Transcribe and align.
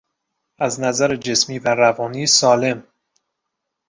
از 0.57 0.79
نظر 0.81 1.15
جسمی 1.15 1.59
و 1.59 1.69
روانی 1.75 2.27
سالم 2.27 2.83